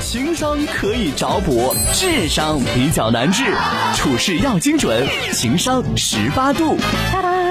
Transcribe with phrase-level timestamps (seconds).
[0.00, 3.44] 情商可以找补，智商比较难治，
[3.94, 6.76] 处事要精准，情商十八度。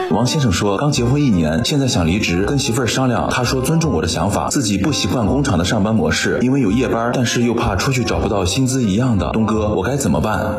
[0.10, 9.30] 王先生说，刚结婚一年，现在想离职，跟媳妇儿商量，他说尊重我的想法，自己不习惯工厂的上班模式，因为有夜班，但是又怕出去找不到薪资一样的。
[9.32, 10.56] 东哥，我该怎么办？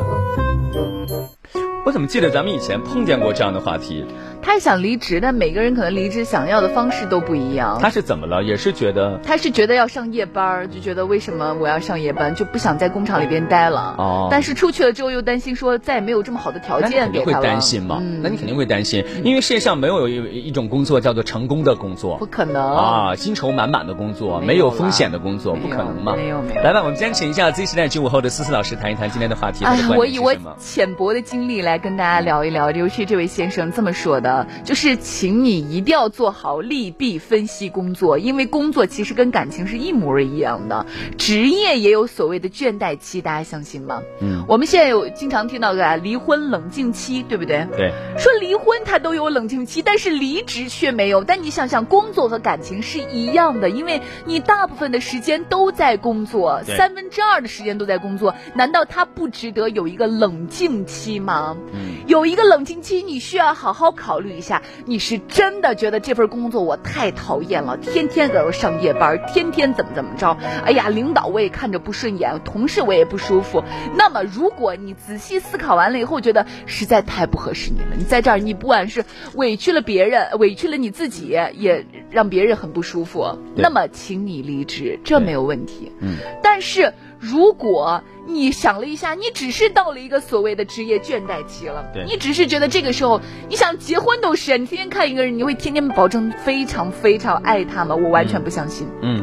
[1.85, 4.05] 我怎么记得咱们以前碰见过这样的话题？
[4.43, 7.79] 他想离职，但每个人可能离职想要的方式都不一样。
[7.81, 8.43] 他是怎么了？
[8.43, 13.95] 也是觉得他是觉得要上夜班，就觉得为什么我要上夜班，就不想在工厂里边待了。
[13.99, 14.29] 哦。
[14.31, 17.37] 但是出去了之后又担心说再也没有这么好的条件给他了。
[17.39, 17.99] 会担心吗？
[18.01, 18.21] 嗯。
[18.23, 22.17] 那你肯定会担心，因为世界上没有一一种工作叫做成功的工作。
[22.19, 23.15] 不可能啊！
[23.15, 26.15] 薪酬满满的工作，没有风险的工作，不可能嘛？
[26.17, 26.63] 没有没有。
[26.63, 29.65] 来吧，我们先请一下 Z 时代九五后的思思老师谈一谈今天的话题。
[29.65, 34.30] 哎，我以我浅薄的经历来跟大家聊一聊，尤其这位先生这么说的，
[34.65, 34.97] 就是。
[35.03, 40.87] 请你一定要做好利弊分析工作，因为工作其实跟感情是一模一样的。
[41.19, 44.03] 职业也有所谓的倦怠期，大家相信吗？
[44.21, 47.67] 嗯，我们现在有经常听到的离婚冷静期，对不对？
[47.77, 51.25] 对，说离婚他都有冷静期，但是离职却没有。
[51.25, 61.57] 但你想想，工作和感情是一样的，因为你大部分的时间都在工作，三分之二的时间都在工作，难道他不值得有一个冷静期吗？
[61.73, 65.01] 嗯，有一个冷静期，你需要好好考虑一下，你。
[65.01, 70.37] 是真的觉得这份工作我太讨厌了，天天搁这上夜班，天天怎么怎么着？
[70.63, 73.65] 哎呀，领导我也看着不顺眼，同事我也不舒服。
[73.97, 85.91] 那么，如果你仔细思考完了以后，觉得实在太不合适你了，你在这儿，你不管是委屈了别人，委屈了你自己，也让别人很不舒服，那么，请你离职，这没有问题。
[86.01, 86.93] 嗯，但是。
[87.21, 97.95] 如果你想了一下，你只是到了一个所谓的职业倦怠期了，你只是觉得这个时候你想结婚都是，你天天看一个人，你会天天保证非常非常爱他吗？
[97.95, 98.89] 我完全不相信。
[99.03, 99.23] 嗯，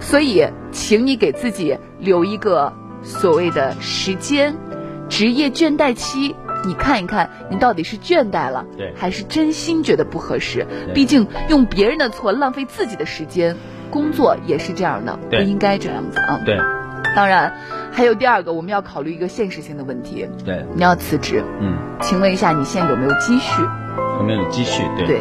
[0.00, 2.72] 所以请你给自己留一个
[3.04, 4.56] 所谓的时间，
[5.08, 6.34] 职业倦怠期，
[6.66, 10.66] 你看一看你到底是倦怠了，对，还是真心觉得不合适？
[10.94, 13.56] 毕竟用别人的错浪费自己的时间，
[13.88, 16.40] 工作也是这样的，不应该这样子啊。
[16.44, 16.58] 对。
[17.16, 17.50] 当然，
[17.92, 20.28] 还有第二个，我们要考虑一个现实性的问题。
[20.44, 21.42] 对，你要辞职。
[21.60, 23.62] 嗯，请问一下，你现在有没有积蓄？
[24.18, 24.82] 有没有积蓄？
[24.98, 25.06] 对。
[25.06, 25.20] 对，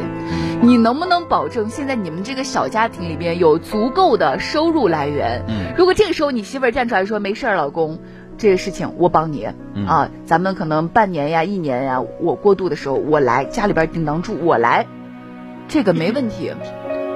[0.62, 5.44] 你能不能保证现在你们这个小家庭里边有足够的收入来源？
[5.48, 5.74] 嗯。
[5.78, 8.00] 如果这个时候你媳妇儿站出来说：“没事儿，老公，
[8.38, 9.48] 这个事情我帮你
[9.88, 14.86] 啊，咱们可能半年呀、一年呀，我过渡的时候我来，家里边顶当住我来，
[15.70, 16.52] 这个没问题。”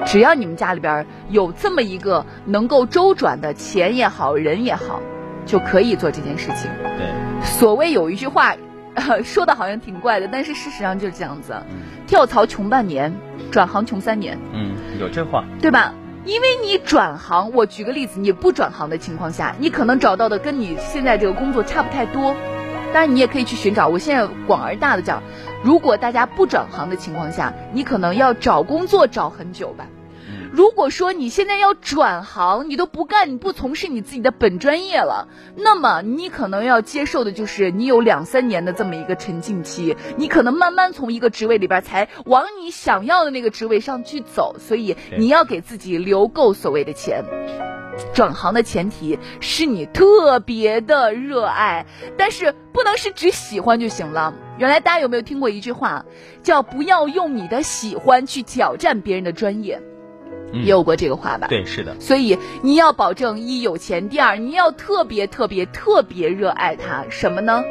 [0.06, 5.00] 只要你们家里边有这么一个能够周转的钱也好，人也好，
[5.46, 6.70] 就可以做这件事情。
[6.82, 7.06] 对，
[7.42, 8.54] 所谓有一句话，
[9.22, 11.54] 说的好像挺怪的，但是事实上就是这样子：
[12.06, 13.12] 跳槽穷半年，
[13.50, 14.38] 转行穷三年。
[14.52, 15.94] 嗯，有这话，对吧？
[16.24, 22.34] 因为你转行，我举个例子，你不转行的情况下，你可能找到的跟你现在这个工作差不太多。
[22.92, 23.86] 当然，你也可以去寻找。
[23.86, 25.22] 我现在广而大的讲，
[25.62, 29.86] 如果大家不转行的情况下，你可能要找工作找很久吧。
[30.52, 44.56] 如果说你现在要转行，你都不干，你不从事你自己的本专业了，那么你可能要接受的就是你有两三年的这么一个沉浸期，你可能慢慢从一个职位里边才往你想要的那个职位上去走。
[44.58, 47.24] 所以你要给自己留够所谓的钱。
[48.14, 51.84] 转行的前提是你特别的热爱，
[52.16, 54.32] 但是不能是只喜欢就行了。
[54.58, 56.04] 原来大家有没有听过一句话，
[56.42, 59.80] 叫不要用你的喜欢去挑战别人的专业。
[60.52, 61.46] 也有过这个话吧？
[61.48, 61.98] 对，是的。
[62.00, 67.04] 所以你要保证一有钱，第二你要特别特别特别热爱它。
[67.10, 67.62] 什么呢？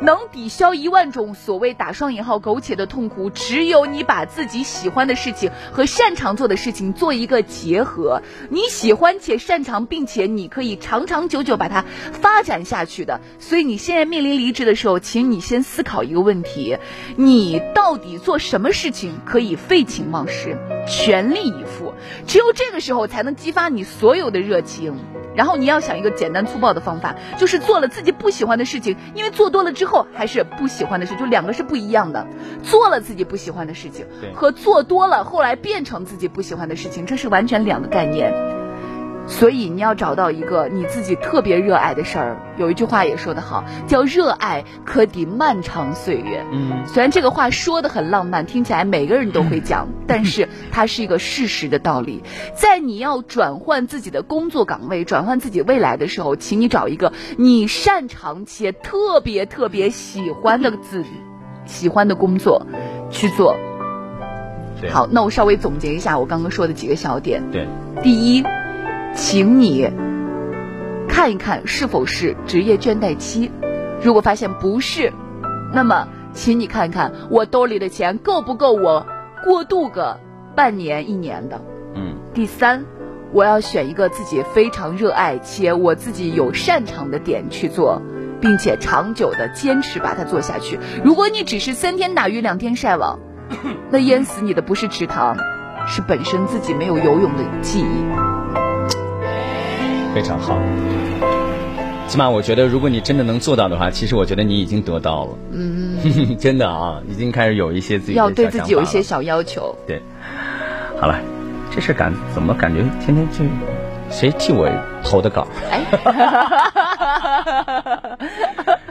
[0.00, 8.20] 能抵消一万种所谓打双引号苟且的痛苦，只有你把自己喜欢的事情和擅长做的事情做一个结合。
[8.50, 13.20] 你喜欢且擅长，并且你可以长长久久把它发展下去的。
[13.38, 16.76] 所以你现在面临离职的时候，请你先思考一个问题：
[17.16, 21.94] 你到底做什么事情可以废寝忘食、全力以赴？
[22.26, 24.98] 只有这个时候才能激发你所有的热情。
[25.34, 32.24] 然后你要想一个简单粗暴的方法，就是做了自己不喜欢的事情，因为做多了之后还是不喜欢的事，就两个是不一样的。
[32.62, 38.32] 做了自己不喜欢的事情，和做多了后来变成自己不喜欢的事情，这是完全两个概念。
[39.26, 42.36] 所以你要找到一个你自己特别热爱的事儿。
[42.58, 46.44] 有一句话也说得好，叫“热爱可抵漫长岁月”。
[46.52, 52.22] 嗯，虽然这个话说的很浪漫，听起来每个人都会讲， 但是它是一个事实的道理。
[52.54, 61.02] 在你要转换自己的工作岗位、转换自己未来的时候，请你找一个你擅长且特别特别喜欢的自
[61.64, 62.66] 喜欢的工作
[63.10, 63.56] 去做。
[64.90, 67.42] 好，那我稍微总结一下我刚刚说的几个小点。
[67.50, 67.66] 对，
[68.02, 68.44] 第一。
[69.14, 69.90] 请你
[71.08, 73.50] 看看一看是否是职业倦怠期。
[74.02, 75.12] 如果发现不是，
[75.72, 79.06] 那么请你看看我兜里的钱够不够我
[79.44, 80.18] 过渡个
[80.54, 81.62] 半年一年的。
[81.94, 82.84] 嗯，第三，
[83.32, 88.02] 我要选一个自己非常热爱且我自己有擅长的点去做，
[88.40, 90.78] 并且长久的坚持把它做下去。
[91.04, 93.18] 如果你只是三天打鱼两天晒网，
[93.90, 95.36] 那淹死你的不是池塘，
[95.86, 98.23] 是本身自己没有游泳的记忆。
[100.14, 100.56] 非常好。
[102.06, 105.30] 起码我觉得，如果你真的能做到的话，其实我觉得你已经得到了。
[105.52, 105.98] 嗯，
[106.38, 109.74] 真的啊，已经开始有一些自己要对自己有一些小要求。
[109.86, 110.00] 对。
[111.00, 111.18] 好了，
[111.74, 113.44] 这事感怎么感觉天天就
[114.10, 114.70] 谁替我
[115.02, 115.46] 投的稿？
[115.72, 115.80] 哎，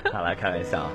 [0.11, 0.89] 好了，开玩笑啊。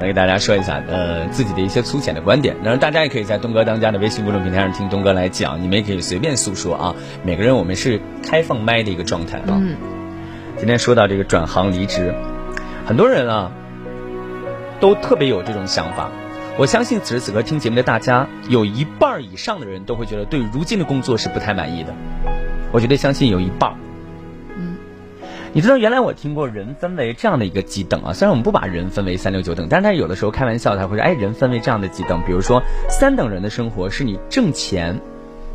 [0.00, 2.56] 来给大家说一下，呃，自己的一些粗浅的观点。
[2.62, 6.94] 然后大家也可以在东哥当家的微信公众平台上听东哥来讲，你们也可以随便诉说啊。
[7.24, 9.58] 每个人我们是开放麦的一个状态啊。
[9.60, 9.76] 嗯，
[10.56, 12.14] 今天说到这个转行离职，
[12.86, 13.50] 很多人啊
[14.78, 16.10] 都特别有这种想法。
[16.56, 21.94] 我相信此时此刻听节目的大家，有一半以上的人都会觉得对如今的工作是不太满意的。
[22.70, 23.76] 我觉得相信有一半儿。
[25.54, 35.00] 你知道原来我听过人分为这样的一个几等啊，虽然我们不把人分为三六九等，但是他有的时候开玩笑他会说，哎，人分为这样的几等，比如说三等人的生活是你挣钱，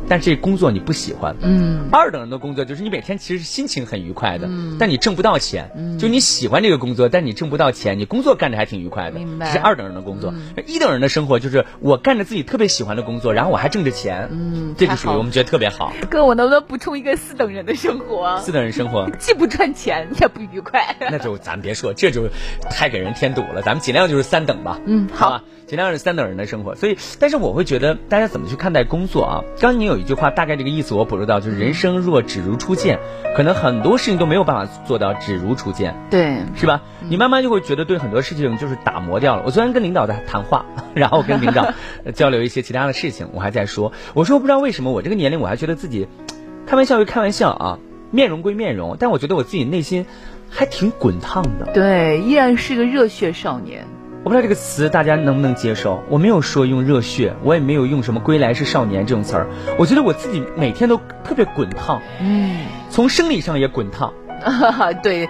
[0.08, 4.48] 但这工作你不喜欢，嗯，二等人的工作就是你每天其实心情很愉快的，
[4.78, 10.34] 但你挣不到钱，就你喜欢这个工作，但你挣不到钱，你工作干着还挺愉快的，明白这是二等人的工作。
[10.66, 15.92] 一等人的生活就是我干着自己特别喜欢的工作，然后我还挣着钱，嗯这就属于我们觉得特别好。
[16.10, 18.40] 哥，我能不能补充一个四等人的生活？
[18.40, 19.08] 四等人生活。
[19.18, 20.96] 既不赚钱也不愉快。
[21.00, 22.28] 那就咱别说，这就
[22.70, 23.62] 太给人添堵了。
[23.62, 26.74] 咱们尽量就是三等吧，嗯好吧，尽量是三等人的生活。
[26.74, 29.34] 所以，但是我会觉得大家怎么去看待工作啊？
[29.60, 32.98] 刚刚你有一句话，大概这个意思我捕捉到，就是人生若只如初见，
[33.36, 35.94] 可能很多事情都没有办法做到只如初见。
[36.10, 36.82] 对，是吧？
[37.08, 39.42] 你慢慢就会觉得对很多事情就是打磨掉了。
[39.46, 41.72] 我昨天跟领导在谈话，然后跟领导
[42.04, 46.08] 呃 交流一些其他的事情，我还在说，我说不知道为什么我这个年龄我还觉得自己，
[46.66, 47.78] 开玩笑归开玩笑啊，
[48.10, 50.06] 面容归面容，但我觉得我自己内心
[50.50, 51.72] 还挺滚烫的。
[51.72, 53.86] 对，依然是个热血少年。
[54.24, 59.46] 我不知道这个词大家能不能接受，我没有说用热血，我也没有用什么归来是少年这种词儿，
[59.78, 64.14] 我觉得我自己每天都特别滚烫，嗯，从生理上也滚烫。
[65.02, 65.28] 对，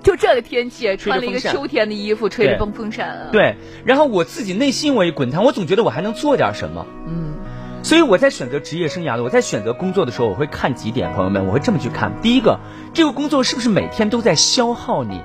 [0.00, 6.86] 就这个天气，穿了一个秋天的衣服，吹着对风风扇啊。，对，然后我自己内心我也滚烫，我总觉得我还能做点什么。
[7.08, 7.34] 嗯，
[7.82, 12.12] 所以我在选择职业生涯的，我在选择工作的时候，我会看几点，朋友们，我会这么去看。
[12.22, 12.60] 第一个，
[12.92, 15.20] 这个工作是不是每天都在消耗你？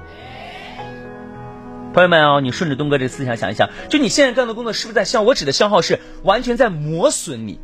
[1.99, 5.21] 朋友们哦，你顺着东哥这思想想一想，就你现在干的工作是不是在消？
[5.21, 7.59] 我指的消耗是完全在磨损你。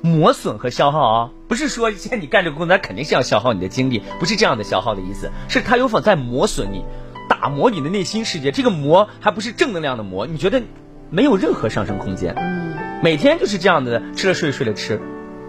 [0.00, 6.86] 磨损和消耗啊，不是说现在你干这个工作，它肯定是要消耗你的精力，不是这样的消耗的意思，是它有否在磨损你，
[7.28, 8.50] 打磨你的内心世界。
[8.50, 10.62] 这个磨还不是正能量的磨，你觉得
[11.10, 12.34] 没有任何上升空间。
[13.02, 14.98] 每天就是这样的，吃了睡，睡了吃，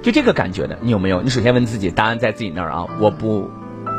[0.01, 1.21] 就这个感觉的，你有没有？
[1.21, 3.49] 你首先问自己，答案在自己那儿啊，我不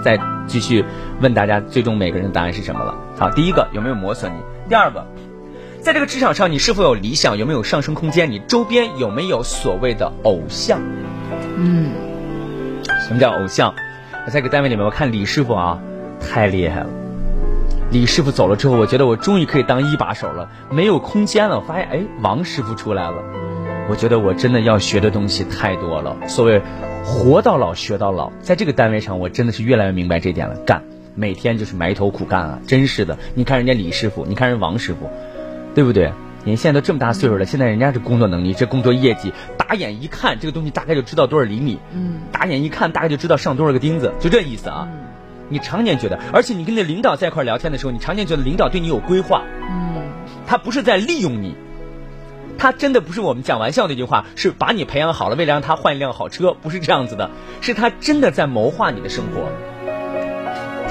[0.05, 0.85] 再继续
[1.23, 2.95] 问大家，最终每个人的答案是什么了。
[3.17, 4.37] 好，第一个有没有磨损你？
[4.69, 5.07] 第二个，
[5.81, 7.39] 在这个职场上，你是否有理想？
[7.39, 8.31] 有没有上升空间？
[8.31, 10.81] 你周边有没有所谓的偶像？
[11.57, 11.91] 嗯，
[13.07, 13.73] 什么叫偶像？
[14.27, 15.79] 我在一个单位里面，我看李师傅啊，
[16.19, 16.87] 太厉害了。
[17.91, 21.61] 李师傅走了之后，我觉得我终于可以当一把手了，没有空间了。
[21.61, 23.23] 我发现，哎，王师傅出来了，
[23.89, 26.17] 我觉得我真的要学的东西太多了。
[26.27, 26.61] 所谓
[27.05, 30.57] 活到老学到老，在这个单位上，我真的是越来越明白这点了。
[30.67, 30.83] 干，
[31.15, 33.19] 每天就是埋头苦干啊，真是的。
[33.35, 35.11] 你看人家李师傅，你看人王师傅，
[35.75, 36.13] 对不对？
[36.45, 41.79] 人现在都这么大岁数了，现在人家这工作能力、这工作业绩，打眼一看，这个东西大概就知道多少厘米。
[41.95, 44.89] 嗯，打眼一看，大概就知道上多少个钉子，就这意思啊。
[45.49, 50.03] 你常年觉得，而且你跟那领导在一块聊天的时候，你常年觉得领导对你有规划，嗯，
[50.47, 51.55] 他不是在利用你，
[52.59, 57.31] 他真的不是我们讲玩笑那句话，是把你培养好了，为了让他换一辆好车，不是这样子的，
[57.63, 59.49] 是他真的在谋划你的生活。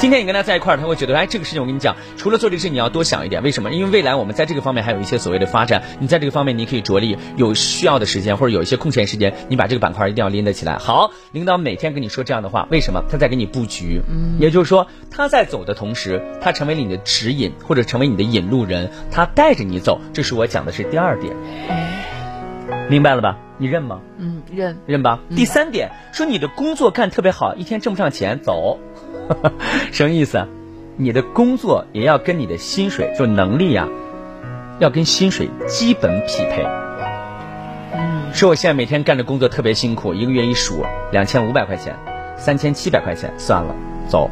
[0.03, 3.41] 今天你跟他在一块儿，他会觉得，哎，这个事情我跟你讲，除了做这个事情，你要多想一点。
[3.41, 3.71] 为什么？
[3.71, 10.77] 因为未来我们在这个方面还有一些所谓的发展，你在这个方面你可以着力，有需要的时间或者有一些空闲时间，你把这个板块一定要拎得起来。
[10.77, 13.01] 好，领导每天跟你说这样的话，为什么？
[13.09, 20.01] 他在给你布局，嗯，也就是说他在走的同时，他成为了你的指引或者成为你的引路人，他带着你走。
[20.11, 21.33] 这是我讲的是第二点，
[22.89, 23.37] 明白了吧？
[23.57, 24.01] 你认吗？
[24.17, 24.77] 嗯，认。
[24.85, 25.21] 认吧。
[25.33, 28.79] 第三点，说你的工作干特别好，一天挣不上钱，走，
[29.91, 30.45] 什么意思？
[30.95, 33.87] 你的工作也要跟你的薪水，就能力呀、
[34.79, 36.63] 要跟薪水基本匹配。
[37.93, 41.95] 嗯，说我现在每天干的工作特别辛苦，一个月一数两千五百块钱，
[42.37, 43.73] 三千七百块钱，算了，
[44.07, 44.29] 走，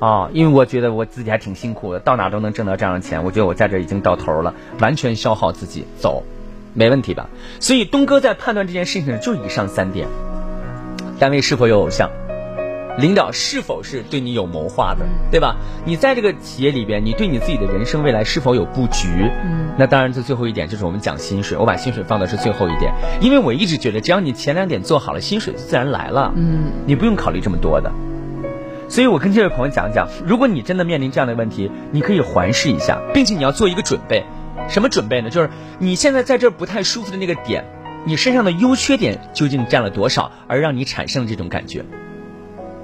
[0.00, 6.24] 啊，因为我觉得我自己还挺辛苦的，到哪都能挣到这样的钱，我觉得我在这已经到头了，完全消耗自己，走，
[6.72, 7.28] 没问题吧？
[7.60, 10.08] 所以东哥在判断这件事情就以上三点：
[11.20, 12.10] 单位是否有偶像，
[12.98, 15.56] 领导是否是对你有谋划的，对吧？
[15.84, 19.08] 你在这个企业里边，你对你自己的人生未来是否有布局？
[19.44, 26.32] 嗯，那当然，这最后一点就是我们讲薪水，我把薪水放到是最后一点，因为我一直觉得，只要你前两点做好了，薪水就自然来了。
[26.36, 27.90] 嗯，你不用考虑这么多的。
[28.88, 34.24] 所以我跟这位朋友讲讲，如果你真的面临这样的问题，你可以环视一下，并且你要做一个准备。
[34.68, 35.30] 什么准备呢？
[35.30, 37.64] 就是你现在在这儿不太舒服的那个点，
[38.04, 41.84] 你身上的优缺点究竟占了多少，而让你产生了这种感觉。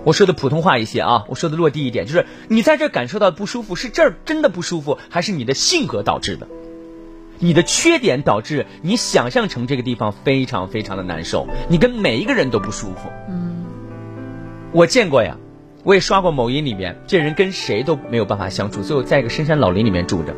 [0.05, 6.49] 我说的普通话一些啊，我说的落地一点，就是你在这儿感受到不舒服，是这儿真的不舒服，还是你的性格导致的？
[7.39, 13.11] 你的缺点导致你想象成这个地方非常非常的难受，你跟每一个人都不舒服。
[13.29, 13.65] 嗯，
[14.73, 15.37] 我见过呀。
[15.83, 20.35] 我也刷过某音里面，这人跟谁都没有办法相处，最后在一个深山老林里面住着。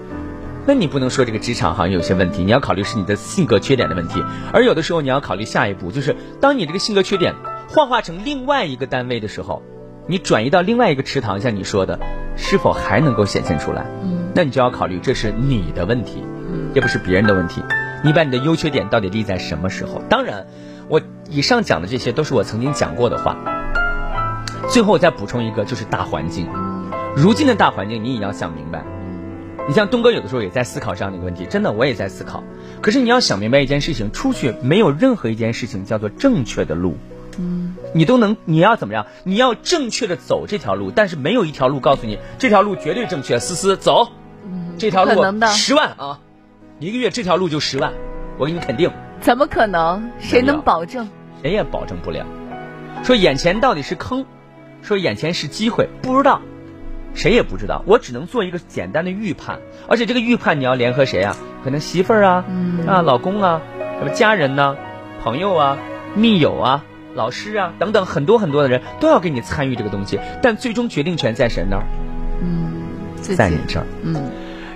[0.65, 4.23] 那你不能说这个职场好像有些问题，你要考虑是你的性格缺点的问题。
[4.53, 7.35] 而有的时候你要考虑下一步，就是当你这个性格缺点
[7.75, 9.63] 幻化成另外一个单位的时候，
[10.07, 11.99] 你转移到另外一个池塘，像你说的，
[12.37, 13.87] 是否还能够显现出来？
[14.03, 17.63] 嗯，那你就要考虑这是你的问题，嗯，也不是别人的问题。
[18.05, 20.03] 你把你的优缺点到底立在什么时候？
[20.11, 20.47] 当然，
[20.91, 21.01] 我
[21.31, 23.39] 以上讲的这些都是我曾经讲过的话。
[24.69, 26.47] 最后我再补充一个，就是大环境。
[27.17, 28.85] 如今的大环境，你也要想明白。
[29.67, 32.45] 你像东哥有的时候也在思考这样的一个问题，真的我也在思考。
[32.83, 36.99] 可是你要想明白一件事情，出去没有任何一件事情叫做正确的路。
[37.39, 39.07] 嗯，你都能，你要怎么样？
[39.25, 43.39] 你要正确的走这条路，但是没有一条路告诉你这条路绝对正确。
[43.39, 44.09] 思思走，
[44.79, 46.21] 这条路十万啊，
[46.79, 47.93] 一个月这条路就十万，
[48.39, 48.91] 我给你肯定。
[49.21, 50.11] 怎么可能？
[50.19, 51.09] 谁能保证？
[51.43, 52.27] 谁也保证不了。
[53.05, 54.27] 说眼前到底是坑。
[54.85, 56.43] 说眼前是机会，不知道，
[57.15, 61.37] 谁也不知道，我只能做一个简单的预判，而且这个预判你要联合谁啊？
[61.63, 62.45] 可能媳妇儿啊，
[62.89, 63.63] 啊老公啊，
[64.01, 64.77] 什么家人呢，
[65.23, 65.79] 朋友啊，
[66.17, 71.85] 密友啊，老师啊等等很多很多的人都要给你参与这个东西，但最终决定权在谁那儿？
[72.43, 72.83] 嗯，
[73.21, 73.87] 在你这儿。
[74.03, 74.31] 嗯。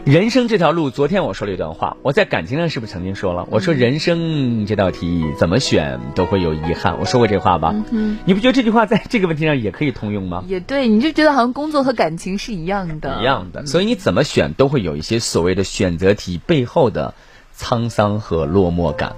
[0.05, 3.45] 人生这条路，昨天我说了一段话，我在感情上是不是曾经说了？
[3.51, 7.75] 我说人生这道题怎么选都会有遗憾，我说过这话吧？
[7.91, 10.45] 嗯你不觉得这句话在这个问题上也可以通用吗？
[10.47, 13.67] 也对，你就觉得好像工作和感情是一样的，一样的。
[13.67, 17.13] 所以你怎么选都会有一些所谓的选择题背后的
[17.59, 19.17] 沧桑和落寞感。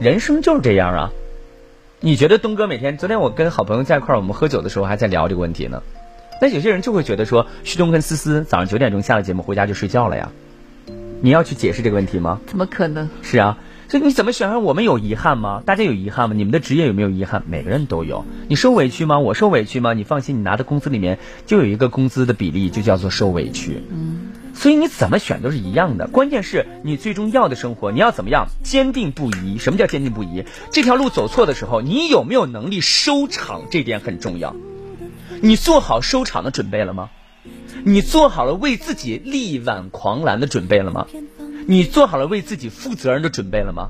[0.00, 1.10] 人生就是这样啊！
[2.04, 2.98] 你觉得东哥每天？
[2.98, 5.82] 昨天我跟好朋友在一块儿，我们喝酒的时候还在聊这个问题呢。
[6.38, 10.30] 那有些人就会觉得说，旭东跟思思早上九点钟下了节目回家就睡觉了呀？
[11.22, 12.38] 你要去解释这个问题吗？
[12.46, 13.08] 怎么可能？
[13.22, 13.56] 是啊，
[13.88, 14.62] 所以你怎么选？
[14.62, 15.62] 我们有遗憾吗？
[15.64, 16.34] 大家有遗憾吗？
[16.36, 17.42] 你们的职业有没有遗憾？
[17.46, 18.24] 每个人都有。
[18.48, 19.18] 你受委屈吗？
[19.18, 19.92] 我受委屈吗？
[19.92, 23.82] 你放心，你拿的工资里面就有一个工资的比例，就叫做受委屈。
[23.90, 24.32] 嗯。
[24.54, 29.58] 所以你怎么选都是一样的，关键是你最终要的生活，你要怎么样坚定不移？
[29.58, 30.44] 什么叫坚定不移？
[30.70, 33.62] 这条路走错的时候，你有没有能力收场？
[33.70, 34.54] 这点很重要。
[35.40, 37.10] 你做好收场的准备了吗？
[37.84, 41.06] 你做好了为自己力挽狂澜的准备了吗？
[41.66, 43.88] 你做好了为自己负责任的准备了吗？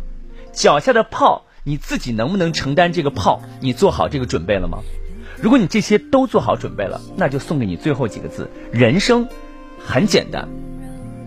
[0.52, 3.42] 脚下的炮，你自己能不能承担这个炮？
[3.60, 4.78] 你做好这个准备了吗？
[5.40, 9.26] 如果你这些都做好准备了，那就送给你最后几个字：人生
[9.84, 10.48] 很简单，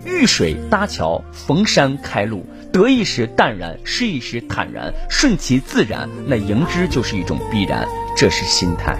[0.06, 7.86] 遇水搭桥，逢山开路，得意时淡然，失意时坦然，顺其自然，那迎之就是一种必然，
[8.16, 8.98] 这是心态。